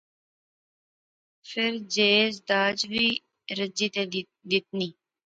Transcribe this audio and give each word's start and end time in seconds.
فیر 1.49 1.73
جہیز 1.93 2.33
داج 2.49 2.77
وی 2.91 3.07
رجی 3.57 3.87
تے 3.93 4.03
دیتنی 4.49 4.89